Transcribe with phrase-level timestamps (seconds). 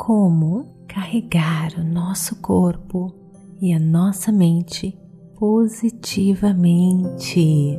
[0.00, 3.14] como carregar o nosso corpo
[3.60, 4.98] e a nossa mente
[5.38, 7.78] positivamente.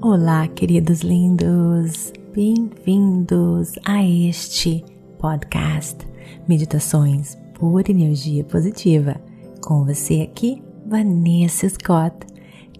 [0.00, 4.84] Olá, queridos lindos, bem-vindos a este
[5.18, 6.06] podcast
[6.46, 9.20] Meditações por Energia Positiva.
[9.60, 12.35] Com você aqui, Vanessa Scott,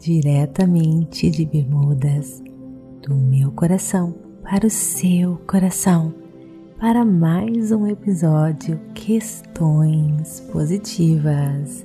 [0.06, 2.40] diretamente de Bermudas,
[3.02, 6.14] do meu coração para o seu coração,
[6.78, 11.84] para mais um episódio Questões Positivas.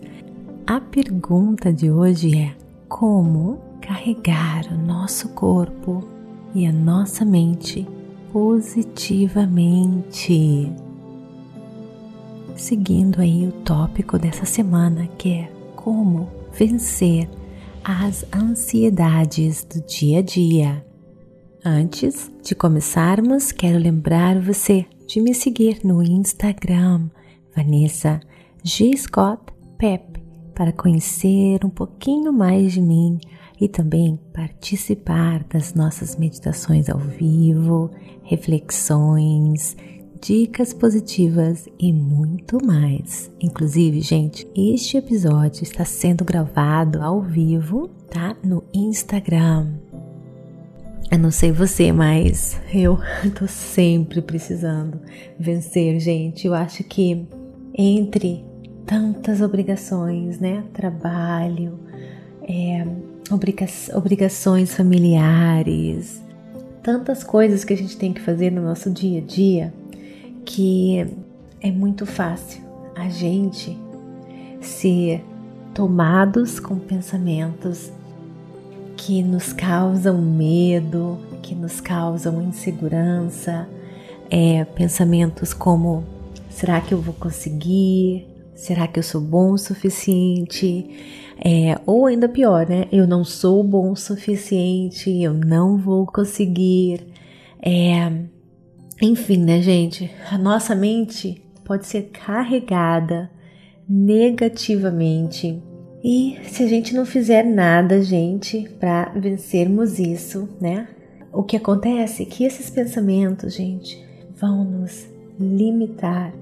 [0.67, 2.53] A pergunta de hoje é:
[2.87, 6.07] como carregar o nosso corpo
[6.53, 7.87] e a nossa mente
[8.31, 10.71] positivamente?
[12.55, 17.27] Seguindo aí o tópico dessa semana que é como vencer
[17.83, 20.85] as ansiedades do dia a dia.
[21.63, 27.09] Antes de começarmos, quero lembrar você de me seguir no Instagram,
[27.55, 28.19] Vanessa
[28.63, 28.95] G.
[28.95, 29.41] Scott
[29.77, 30.21] Pep,
[30.53, 33.19] para conhecer um pouquinho mais de mim
[33.59, 37.91] e também participar das nossas meditações ao vivo,
[38.23, 39.75] reflexões,
[40.21, 43.31] dicas positivas e muito mais.
[43.41, 48.35] Inclusive, gente, este episódio está sendo gravado ao vivo, tá?
[48.43, 49.73] No Instagram.
[51.11, 52.99] Eu não sei você, mas eu
[53.37, 55.01] tô sempre precisando
[55.39, 56.45] vencer, gente.
[56.45, 57.25] Eu acho que
[57.73, 58.45] entre
[58.85, 60.63] tantas obrigações, né?
[60.71, 61.79] Trabalho,
[62.43, 62.85] é,
[63.31, 66.21] obriga obrigações familiares,
[66.83, 69.73] tantas coisas que a gente tem que fazer no nosso dia a dia,
[70.45, 71.05] que
[71.61, 72.61] é muito fácil
[72.95, 73.77] a gente
[74.59, 75.23] ser
[75.73, 77.91] tomados com pensamentos
[78.97, 83.67] que nos causam medo, que nos causam insegurança,
[84.29, 86.03] é, pensamentos como:
[86.49, 88.27] será que eu vou conseguir?
[88.53, 90.89] Será que eu sou bom o suficiente?
[91.43, 92.85] É, ou ainda pior, né?
[92.91, 97.07] Eu não sou bom o suficiente, eu não vou conseguir.
[97.59, 98.11] É,
[99.01, 100.11] enfim, né, gente?
[100.29, 103.31] A nossa mente pode ser carregada
[103.89, 105.61] negativamente
[106.03, 110.87] e se a gente não fizer nada, gente, para vencermos isso, né?
[111.31, 114.03] O que acontece é que esses pensamentos, gente,
[114.35, 115.07] vão nos
[115.39, 116.33] limitar,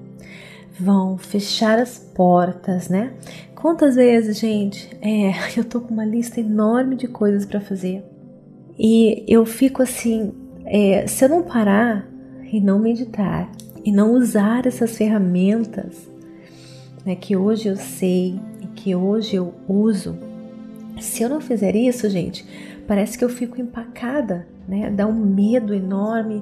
[0.79, 3.13] vão fechar as portas, né?
[3.53, 8.03] Quantas vezes, gente, é, eu tô com uma lista enorme de coisas para fazer
[8.77, 10.31] e eu fico assim,
[10.65, 12.08] é, se eu não parar
[12.51, 13.49] e não meditar
[13.83, 16.09] e não usar essas ferramentas
[17.05, 18.39] né, que hoje eu sei
[18.75, 20.15] que hoje eu uso,
[20.99, 22.45] se eu não fizer isso, gente,
[22.87, 24.89] parece que eu fico empacada, né?
[24.89, 26.41] Dá um medo enorme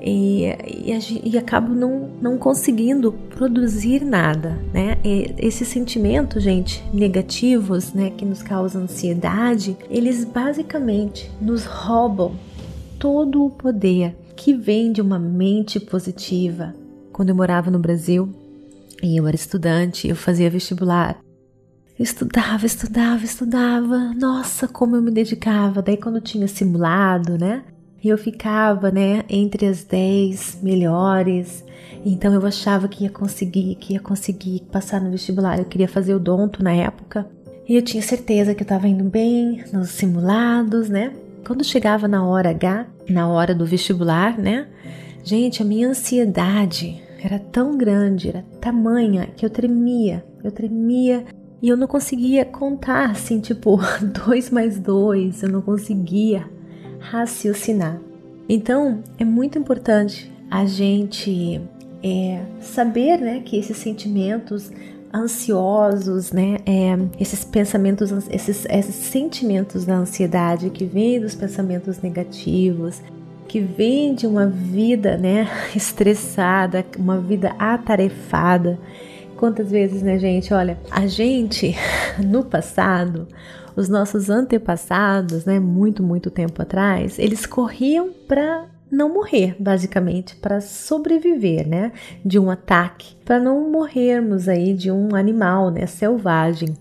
[0.00, 4.98] e, e, e acabo não, não conseguindo produzir nada, né?
[5.04, 12.34] E esses sentimentos, gente, negativos, né, que nos causam ansiedade, eles basicamente nos roubam
[12.98, 16.72] todo o poder que vem de uma mente positiva.
[17.12, 18.32] Quando eu morava no Brasil
[19.02, 21.18] e eu era estudante, eu fazia vestibular,
[21.98, 24.14] estudava, estudava, estudava.
[24.14, 25.82] Nossa, como eu me dedicava.
[25.82, 27.64] Daí quando tinha simulado, né?
[28.02, 31.64] Eu ficava, né, entre as 10 melhores.
[32.06, 35.58] Então eu achava que ia conseguir, que ia conseguir passar no vestibular.
[35.58, 37.28] Eu queria fazer o donto na época.
[37.68, 41.12] E eu tinha certeza que eu estava indo bem nos simulados, né?
[41.48, 44.68] Quando chegava na hora H, na hora do vestibular, né?
[45.24, 50.22] Gente, a minha ansiedade era tão grande, era tamanha que eu tremia.
[50.44, 51.24] Eu tremia
[51.62, 53.80] e eu não conseguia contar assim, tipo,
[54.26, 56.44] dois mais dois, eu não conseguia
[57.00, 57.98] raciocinar.
[58.46, 61.62] Então, é muito importante a gente
[62.04, 64.70] é, saber né, que esses sentimentos
[65.14, 73.00] ansiosos, né, é, esses pensamentos, esses, esses sentimentos da ansiedade que vêm dos pensamentos negativos,
[73.46, 78.78] que vêm de uma vida né, estressada, uma vida atarefada,
[79.38, 80.52] Quantas vezes, né, gente?
[80.52, 81.76] Olha, a gente
[82.18, 83.28] no passado,
[83.76, 90.60] os nossos antepassados, né, muito, muito tempo atrás, eles corriam para não morrer, basicamente, para
[90.60, 91.92] sobreviver, né,
[92.24, 96.74] de um ataque, para não morrermos aí de um animal, né, selvagem.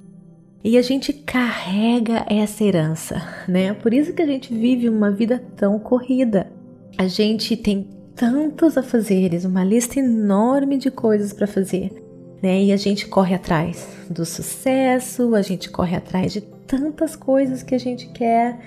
[0.64, 3.74] E a gente carrega essa herança, né?
[3.74, 6.52] Por isso que a gente vive uma vida tão corrida.
[6.98, 12.08] A gente tem tantos afazeres, uma lista enorme de coisas para fazer
[12.42, 12.64] né?
[12.64, 17.74] E a gente corre atrás do sucesso, a gente corre atrás de tantas coisas que
[17.74, 18.60] a gente quer,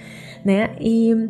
[0.44, 0.74] né?
[0.80, 1.28] E,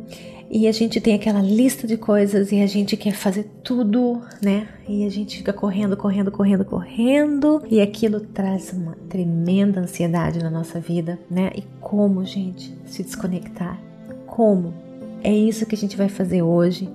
[0.50, 4.66] e a gente tem aquela lista de coisas e a gente quer fazer tudo, né?
[4.88, 10.50] E a gente fica correndo, correndo, correndo, correndo, e aquilo traz uma tremenda ansiedade na
[10.50, 11.52] nossa vida, né?
[11.54, 13.80] E como, gente, se desconectar?
[14.26, 14.74] Como?
[15.22, 16.88] É isso que a gente vai fazer hoje.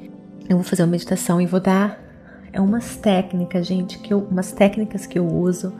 [0.49, 2.03] Eu vou fazer uma meditação e vou dar
[2.51, 5.73] é umas técnicas, gente, que eu, umas técnicas que eu uso,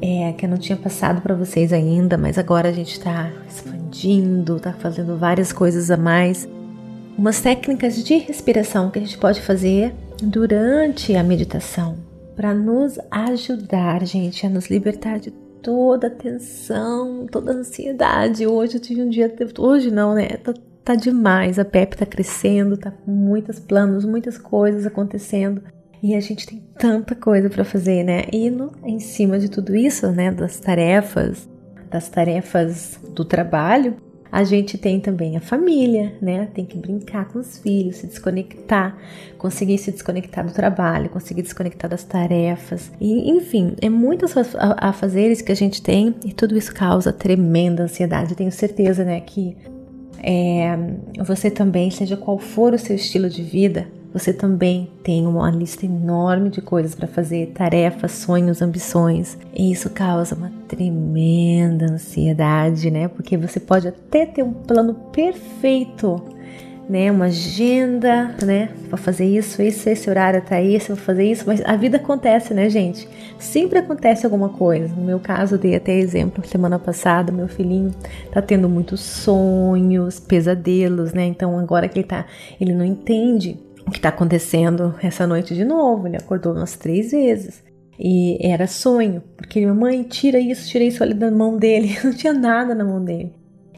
[0.00, 4.56] é, que eu não tinha passado para vocês ainda, mas agora a gente está expandindo,
[4.56, 6.48] está fazendo várias coisas a mais.
[7.16, 11.96] Umas técnicas de respiração que a gente pode fazer durante a meditação
[12.34, 15.30] para nos ajudar, gente, a nos libertar de
[15.62, 18.46] toda a tensão, toda a ansiedade.
[18.48, 20.26] Hoje eu tive um dia, hoje não, né?
[20.42, 20.52] Tá,
[20.84, 25.62] tá demais, a Pepe tá crescendo, tá com muitos planos, muitas coisas acontecendo.
[26.02, 28.24] E a gente tem tanta coisa para fazer, né?
[28.32, 31.48] E no, em cima de tudo isso, né, das tarefas,
[31.88, 33.96] das tarefas do trabalho,
[34.34, 36.48] a gente tem também a família, né?
[36.52, 38.98] Tem que brincar com os filhos, se desconectar,
[39.38, 42.90] conseguir se desconectar do trabalho, conseguir desconectar das tarefas.
[43.00, 44.34] E, enfim, é muitos
[44.78, 48.34] afazeres que a gente tem e tudo isso causa tremenda ansiedade.
[48.34, 49.56] Tenho certeza, né, que
[50.20, 50.76] é,
[51.22, 55.84] você também, seja qual for o seu estilo de vida, você também tem uma lista
[55.84, 59.36] enorme de coisas para fazer, tarefas, sonhos, ambições.
[59.52, 63.08] E isso causa uma tremenda ansiedade, né?
[63.08, 66.22] Porque você pode até ter um plano perfeito,
[66.88, 67.10] né?
[67.10, 68.68] Uma agenda, né?
[68.88, 72.54] Vou fazer isso, isso, esse horário tá esse, vou fazer isso, mas a vida acontece,
[72.54, 73.08] né, gente?
[73.36, 74.94] Sempre acontece alguma coisa.
[74.94, 77.90] No meu caso, dei até exemplo, semana passada, meu filhinho
[78.30, 81.24] tá tendo muitos sonhos, pesadelos, né?
[81.24, 82.24] Então agora que ele tá,
[82.60, 86.06] ele não entende o que está acontecendo essa noite de novo.
[86.06, 87.62] Ele acordou umas três vezes.
[87.98, 91.96] E era sonho, porque minha mãe tira isso, tira isso ali da mão dele.
[92.02, 93.32] Não tinha nada na mão dele.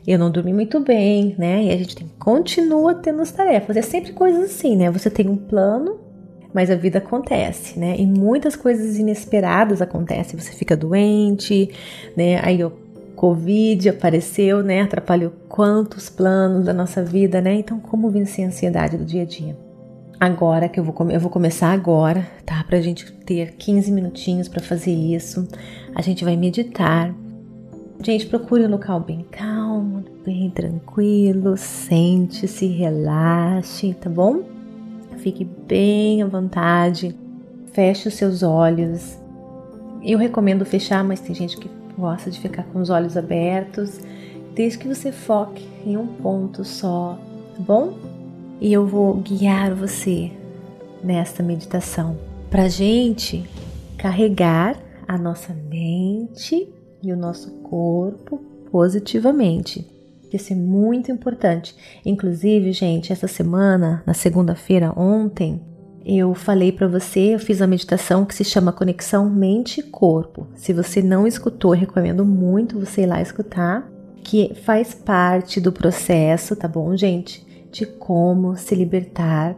[0.07, 1.65] Eu não dormi muito bem, né?
[1.65, 3.77] E a gente tem, continua tendo as tarefas.
[3.77, 4.89] É sempre coisas assim, né?
[4.89, 5.99] Você tem um plano,
[6.55, 7.97] mas a vida acontece, né?
[7.99, 10.39] E muitas coisas inesperadas acontecem.
[10.39, 11.71] Você fica doente,
[12.17, 12.39] né?
[12.45, 12.71] Aí o
[13.17, 14.83] Covid apareceu, né?
[14.83, 17.55] Atrapalhou quantos planos da nossa vida, né?
[17.55, 19.66] Então, como vencer a ansiedade do dia a dia?
[20.19, 22.63] Agora que eu vou, eu vou começar agora, tá?
[22.65, 25.47] Pra gente ter 15 minutinhos para fazer isso.
[25.95, 27.15] A gente vai meditar.
[28.03, 34.43] Gente, procure um local bem calmo, bem tranquilo, sente-se, relaxe, tá bom?
[35.19, 37.17] Fique bem à vontade.
[37.73, 39.19] Feche os seus olhos.
[40.03, 43.99] Eu recomendo fechar, mas tem gente que gosta de ficar com os olhos abertos,
[44.55, 47.19] desde que você foque em um ponto só,
[47.57, 48.16] tá bom?
[48.61, 50.31] E eu vou guiar você
[51.03, 52.17] nesta meditação
[52.51, 53.49] para gente
[53.99, 54.77] carregar
[55.07, 56.69] a nossa mente
[57.03, 58.39] e o nosso corpo
[58.71, 59.87] positivamente.
[60.33, 61.75] Isso é muito importante.
[62.05, 65.63] Inclusive, gente, essa semana, na segunda-feira, ontem,
[66.05, 70.47] eu falei para você, eu fiz uma meditação que se chama Conexão Mente-Corpo.
[70.55, 73.89] Se você não escutou, recomendo muito você ir lá escutar,
[74.23, 77.46] que faz parte do processo, tá bom, gente?
[77.77, 79.55] De como se libertar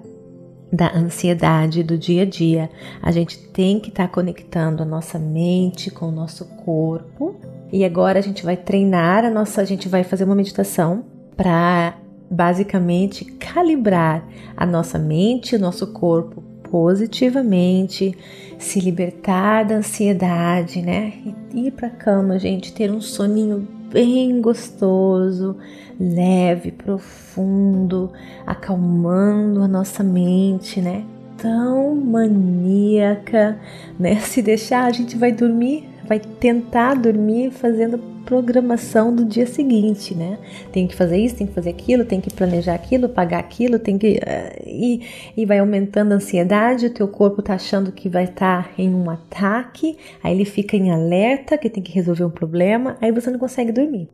[0.72, 2.68] da ansiedade do dia a dia.
[3.00, 7.36] A gente tem que estar tá conectando a nossa mente com o nosso corpo.
[7.72, 11.04] E agora a gente vai treinar a nossa, a gente vai fazer uma meditação
[11.36, 11.96] para
[12.30, 18.14] basicamente calibrar a nossa mente, o nosso corpo positivamente,
[18.58, 21.14] se libertar da ansiedade, né?
[21.54, 25.56] E ir para cama, gente, ter um soninho bem gostoso,
[25.98, 28.12] leve, profundo,
[28.46, 31.04] acalmando a nossa mente, né?
[31.36, 33.58] Tão maníaca,
[33.98, 34.16] né?
[34.22, 40.38] Se deixar, a gente vai dormir, vai tentar dormir fazendo programação do dia seguinte, né?
[40.72, 43.96] Tem que fazer isso, tem que fazer aquilo, tem que planejar aquilo, pagar aquilo, tem
[43.96, 44.18] que.
[44.18, 45.02] Uh, e,
[45.36, 48.94] e vai aumentando a ansiedade, o teu corpo tá achando que vai estar tá em
[48.94, 53.30] um ataque, aí ele fica em alerta, que tem que resolver um problema, aí você
[53.30, 54.08] não consegue dormir.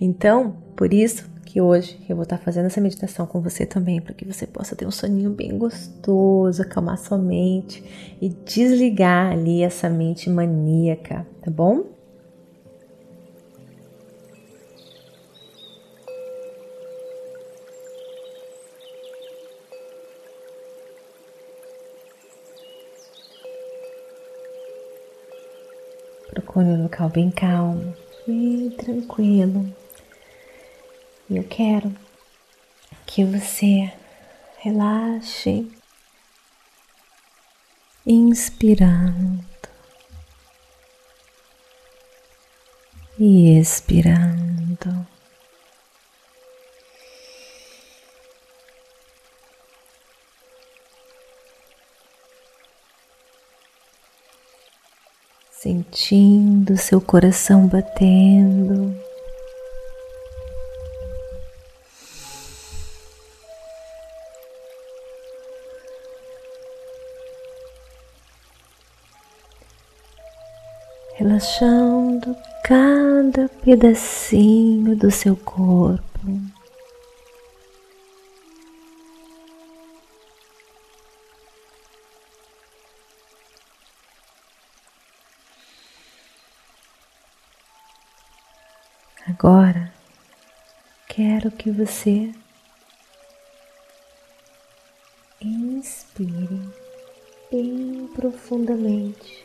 [0.00, 4.14] Então, por isso que hoje eu vou estar fazendo essa meditação com você também, para
[4.14, 7.82] que você possa ter um soninho bem gostoso, acalmar sua mente
[8.20, 11.84] e desligar ali essa mente maníaca, tá bom?
[26.30, 27.94] Procure um local bem calmo,
[28.26, 29.79] bem tranquilo.
[31.30, 31.94] E eu quero
[33.06, 33.92] que você
[34.58, 35.70] relaxe,
[38.04, 39.44] inspirando
[43.16, 45.06] e expirando.
[55.52, 59.09] Sentindo seu coração batendo.
[71.40, 76.04] Relaxando cada pedacinho do seu corpo.
[89.26, 89.90] Agora
[91.08, 92.30] quero que você
[95.40, 96.60] inspire
[97.50, 99.39] bem profundamente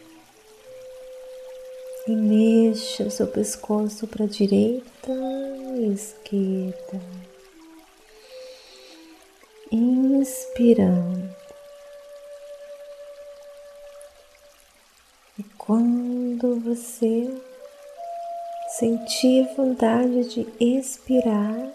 [2.95, 5.11] mexa o seu pescoço para a direita
[5.77, 7.01] e esquerda,
[9.71, 11.35] inspirando.
[15.37, 17.29] E quando você
[18.77, 21.73] sentir vontade de expirar,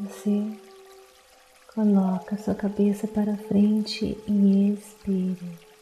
[0.00, 0.42] você
[1.74, 5.73] coloca sua cabeça para frente e expire.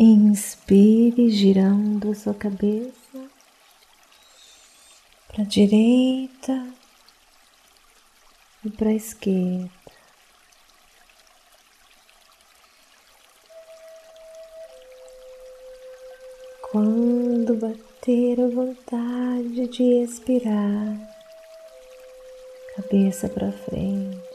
[0.00, 2.92] Inspire girando sua cabeça
[5.26, 6.72] para a direita
[8.64, 9.68] e para a esquerda.
[16.70, 20.96] Quando bater a vontade de expirar,
[22.76, 24.27] cabeça para frente.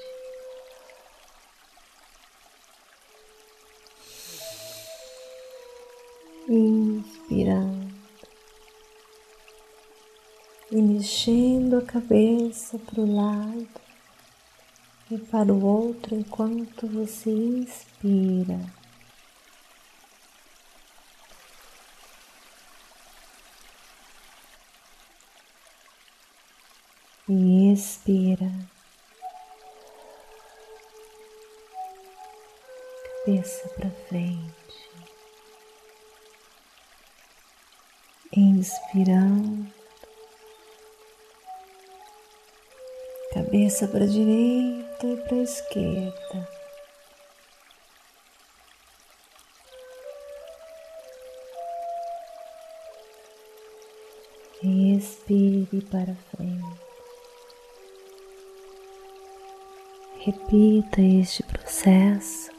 [6.55, 7.93] Inspirando
[10.71, 13.81] e mexendo a cabeça para o lado
[15.11, 18.59] e para o outro enquanto você inspira.
[27.29, 28.51] E expira.
[33.25, 34.92] Cabeça para frente.
[38.35, 39.65] Inspirando,
[43.33, 46.49] cabeça para direita e para esquerda.
[54.61, 56.83] Respire para frente.
[60.19, 62.53] Repita este processo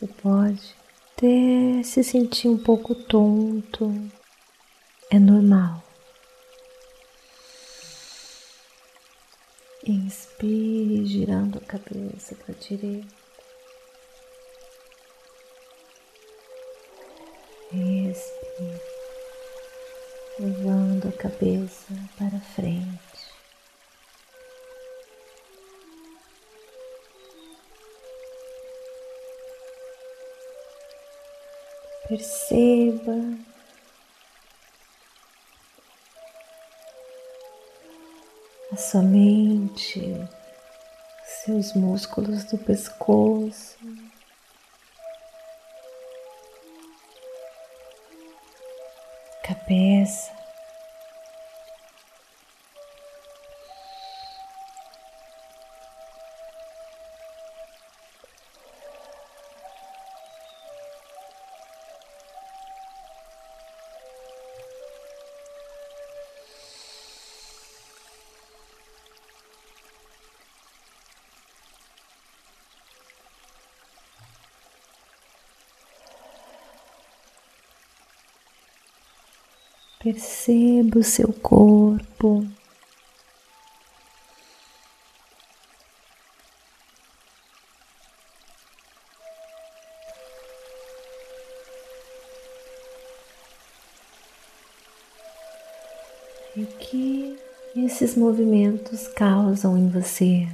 [0.00, 0.74] Você pode
[1.16, 3.92] até se sentir um pouco tonto,
[5.10, 5.82] é normal.
[9.86, 13.20] Inspire, girando a cabeça para a direita.
[17.72, 18.80] Expire,
[20.38, 23.09] levando a cabeça para frente.
[32.08, 33.12] Perceba
[38.72, 40.00] a sua mente,
[41.44, 43.78] seus músculos do pescoço.
[49.42, 50.32] Cabeça,
[80.02, 82.46] Perceba o seu corpo.
[96.56, 97.38] E o que
[97.76, 100.48] esses movimentos causam em você?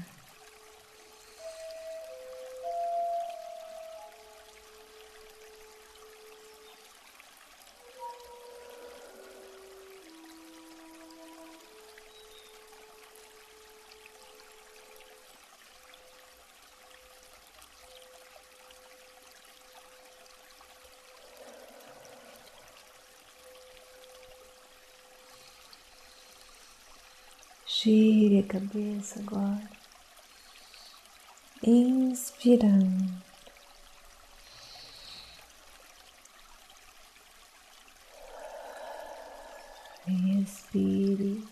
[27.87, 29.71] Gire a cabeça agora,
[31.63, 33.23] inspirando.
[40.05, 41.45] Respire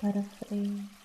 [0.00, 1.04] para frente.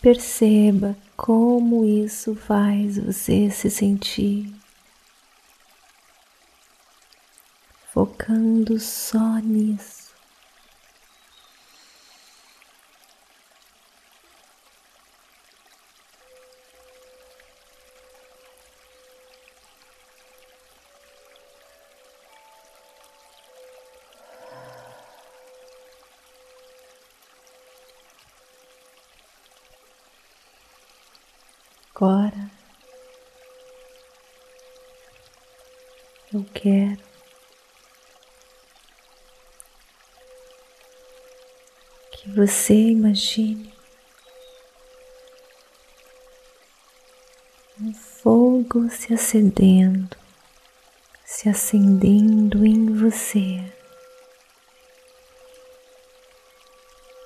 [0.00, 4.48] Perceba como isso faz você se sentir,
[7.92, 10.07] focando só nisso.
[32.00, 32.48] Agora.
[36.32, 37.02] Eu quero.
[42.12, 43.74] Que você imagine
[47.80, 50.16] um fogo se acendendo,
[51.24, 53.60] se acendendo em você,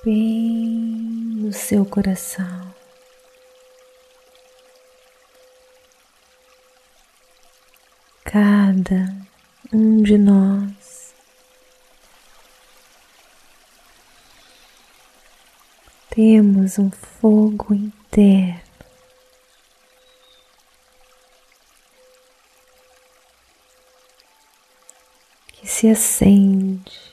[0.03, 2.72] bem no seu coração.
[8.33, 9.15] Cada
[9.71, 11.15] um de nós
[16.09, 18.63] temos um fogo interno
[25.49, 27.13] que se acende.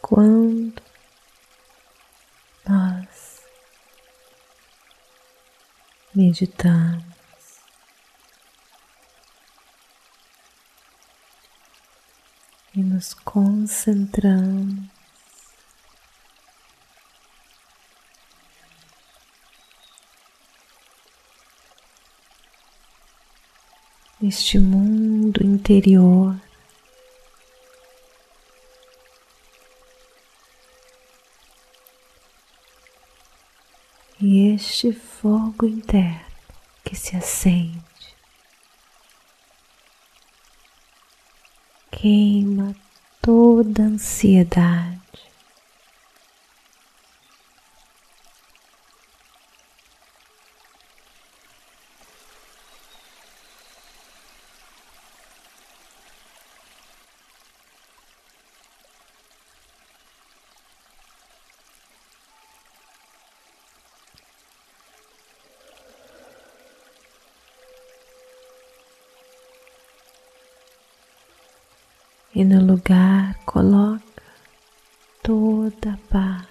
[0.00, 0.82] Quando
[2.66, 3.40] nós
[6.20, 7.02] meditamos.
[12.76, 14.86] E nos concentramos
[24.20, 26.36] neste mundo interior
[34.20, 36.20] e este fogo interno
[36.84, 37.80] que se acende
[41.90, 42.76] queima
[43.22, 44.99] toda ansiedade.
[72.34, 74.02] E no lugar coloca
[75.22, 76.49] toda a paz.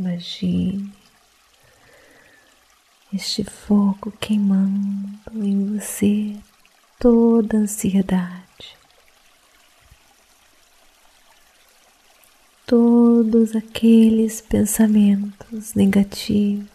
[0.00, 0.90] Imagine
[3.12, 6.40] este fogo queimando em você
[6.98, 8.78] toda a ansiedade,
[12.64, 16.66] todos aqueles pensamentos negativos.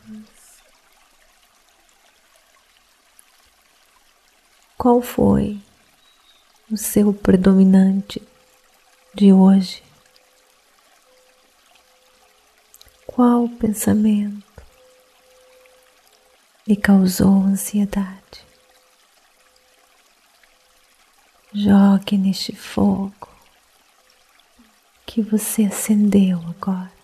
[4.78, 5.60] Qual foi
[6.70, 8.22] o seu predominante
[9.16, 9.85] de hoje?
[13.16, 14.62] Qual pensamento
[16.68, 18.44] lhe causou ansiedade.
[21.54, 23.30] Jogue neste fogo
[25.06, 26.95] que você acendeu agora.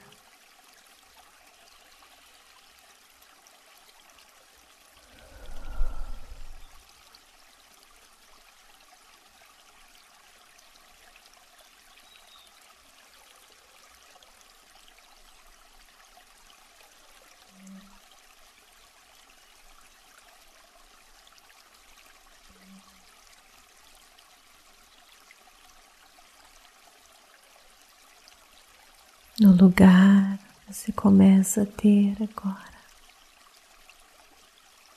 [29.42, 32.70] No lugar você começa a ter agora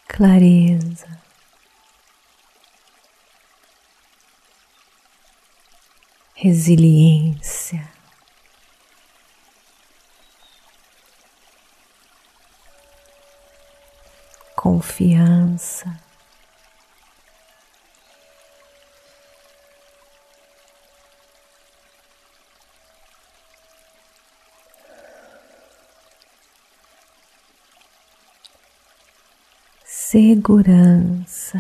[0.07, 1.09] clareza,
[6.35, 7.91] resiliência.
[14.55, 16.04] Confiança,
[30.15, 31.59] segurança.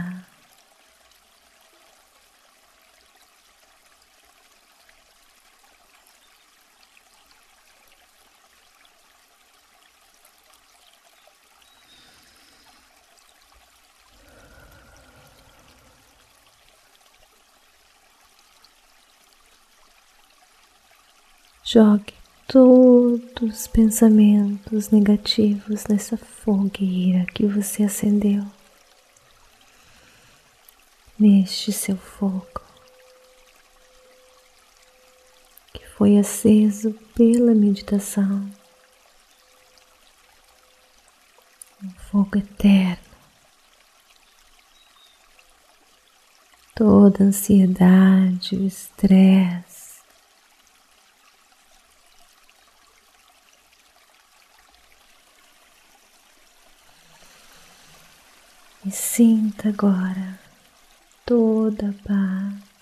[21.64, 22.14] Jogue
[22.46, 28.44] todos os pensamentos negativos nessa fogueira que você acendeu,
[31.18, 32.60] neste seu fogo
[35.72, 38.46] que foi aceso pela meditação,
[41.82, 43.02] um fogo eterno.
[46.74, 49.73] Toda ansiedade, o estresse,
[58.86, 60.38] E sinta agora
[61.24, 62.74] toda a paz.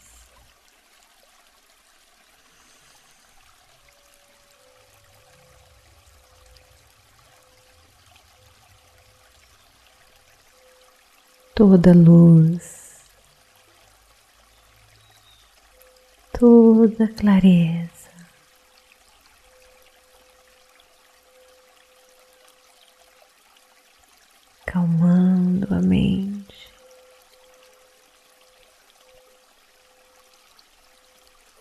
[11.55, 13.01] Toda luz,
[16.33, 17.92] toda clareza.
[24.73, 26.73] Calmando a mente,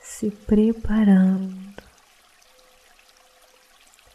[0.01, 1.83] se preparando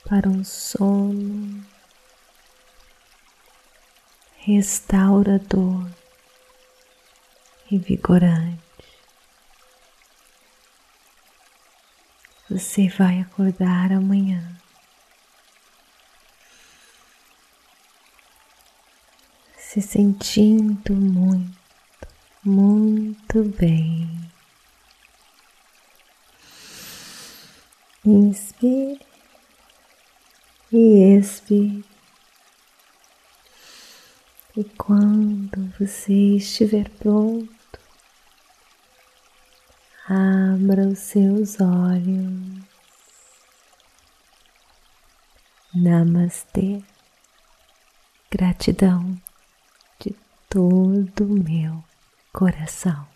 [0.08, 1.62] para um sono
[4.38, 5.86] restaurador
[7.70, 8.62] e vigorante.
[12.48, 14.56] Você vai acordar amanhã
[19.76, 22.08] se sentindo muito,
[22.42, 24.08] muito bem.
[28.02, 28.98] Inspire
[30.72, 31.84] e expire.
[34.56, 37.78] E quando você estiver pronto,
[40.08, 42.64] abra os seus olhos.
[45.74, 46.82] Namastê.
[48.30, 49.25] Gratidão
[50.48, 51.82] todo o meu
[52.32, 53.15] coração.